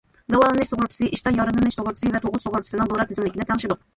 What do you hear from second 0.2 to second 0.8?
داۋالىنىش